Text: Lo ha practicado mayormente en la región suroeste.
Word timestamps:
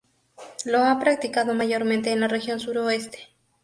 Lo 0.65 0.81
ha 0.83 0.97
practicado 0.99 1.53
mayormente 1.53 2.11
en 2.11 2.21
la 2.21 2.27
región 2.27 2.59
suroeste. 2.59 3.27